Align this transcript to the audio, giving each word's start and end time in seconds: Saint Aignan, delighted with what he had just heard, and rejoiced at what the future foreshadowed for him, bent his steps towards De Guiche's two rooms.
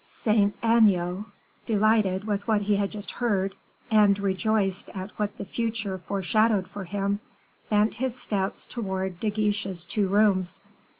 Saint 0.03 0.55
Aignan, 0.63 1.25
delighted 1.67 2.23
with 2.23 2.47
what 2.47 2.63
he 2.63 2.75
had 2.77 2.89
just 2.89 3.11
heard, 3.11 3.53
and 3.91 4.17
rejoiced 4.17 4.89
at 4.95 5.11
what 5.19 5.37
the 5.37 5.45
future 5.45 5.99
foreshadowed 5.99 6.67
for 6.67 6.85
him, 6.85 7.19
bent 7.69 7.93
his 7.93 8.19
steps 8.19 8.65
towards 8.65 9.19
De 9.19 9.29
Guiche's 9.29 9.85
two 9.85 10.07
rooms. 10.07 10.59